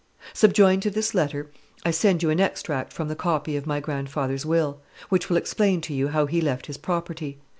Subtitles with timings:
[0.33, 1.51] "Subjoined to this letter
[1.85, 5.79] I send you an extract from the copy of my grandfather's will, which will explain
[5.81, 7.37] to you how he left his property.